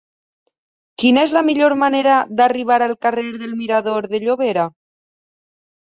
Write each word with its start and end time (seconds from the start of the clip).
Quina 1.03 1.25
és 1.29 1.35
la 1.39 1.43
millor 1.51 1.75
manera 1.83 2.17
d'arribar 2.41 2.81
al 2.89 2.97
carrer 3.07 3.29
del 3.45 3.57
Mirador 3.63 4.11
de 4.17 4.27
Llobera? 4.29 4.69